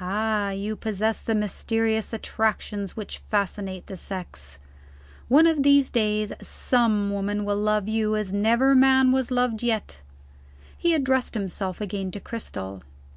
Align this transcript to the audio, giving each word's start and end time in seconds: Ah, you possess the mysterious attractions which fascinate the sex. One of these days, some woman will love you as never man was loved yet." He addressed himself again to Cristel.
Ah, 0.00 0.50
you 0.50 0.74
possess 0.74 1.20
the 1.20 1.32
mysterious 1.32 2.12
attractions 2.12 2.96
which 2.96 3.18
fascinate 3.18 3.86
the 3.86 3.96
sex. 3.96 4.58
One 5.28 5.46
of 5.46 5.62
these 5.62 5.92
days, 5.92 6.32
some 6.42 7.12
woman 7.12 7.44
will 7.44 7.54
love 7.60 7.86
you 7.86 8.16
as 8.16 8.32
never 8.32 8.74
man 8.74 9.12
was 9.12 9.30
loved 9.30 9.62
yet." 9.62 10.02
He 10.76 10.92
addressed 10.92 11.34
himself 11.34 11.80
again 11.80 12.10
to 12.10 12.18
Cristel. 12.20 12.82